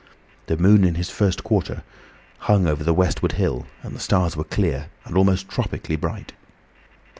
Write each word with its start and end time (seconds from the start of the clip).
The 0.47 0.57
moon 0.57 0.83
in 0.83 0.95
its 0.95 1.11
first 1.11 1.43
quarter 1.43 1.83
hung 2.39 2.65
over 2.65 2.83
the 2.83 2.91
westward 2.91 3.33
hill, 3.33 3.67
and 3.83 3.95
the 3.95 3.99
stars 3.99 4.35
were 4.35 4.43
clear 4.43 4.87
and 5.05 5.15
almost 5.15 5.47
tropically 5.47 5.95
bright. 5.95 6.33